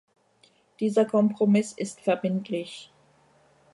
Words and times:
Dieser 0.79 1.05
Kompromiss 1.05 1.73
ist 1.73 2.01
verbindlich. 2.01 2.91